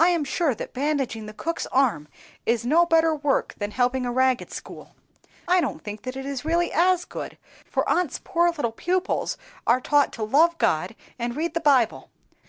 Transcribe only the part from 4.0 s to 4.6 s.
a ragged